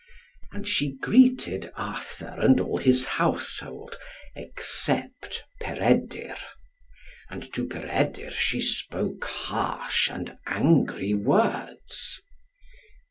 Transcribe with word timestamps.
And 0.51 0.67
she 0.67 0.93
greeted 0.93 1.71
Arthur 1.75 2.33
and 2.39 2.59
all 2.59 2.79
his 2.79 3.05
household, 3.05 3.99
except 4.35 5.43
Peredur. 5.59 6.35
And 7.29 7.53
to 7.53 7.67
Peredur 7.67 8.31
she 8.31 8.61
spoke 8.61 9.25
harsh 9.25 10.09
and 10.09 10.39
angry 10.47 11.13
words. 11.13 12.19